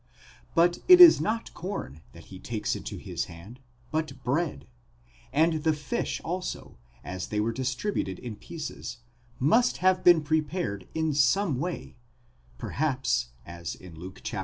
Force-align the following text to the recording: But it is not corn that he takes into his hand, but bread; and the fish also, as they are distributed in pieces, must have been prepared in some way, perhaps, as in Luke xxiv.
But 0.55 0.79
it 0.87 0.99
is 0.99 1.21
not 1.21 1.53
corn 1.53 2.01
that 2.13 2.25
he 2.33 2.39
takes 2.39 2.75
into 2.75 2.97
his 2.97 3.25
hand, 3.25 3.59
but 3.91 4.23
bread; 4.23 4.65
and 5.31 5.61
the 5.63 5.73
fish 5.73 6.19
also, 6.23 6.79
as 7.03 7.27
they 7.27 7.37
are 7.37 7.51
distributed 7.51 8.17
in 8.17 8.35
pieces, 8.37 8.97
must 9.37 9.77
have 9.77 10.03
been 10.03 10.23
prepared 10.23 10.87
in 10.95 11.13
some 11.13 11.59
way, 11.59 11.97
perhaps, 12.57 13.27
as 13.45 13.75
in 13.75 13.93
Luke 13.93 14.21
xxiv. 14.23 14.39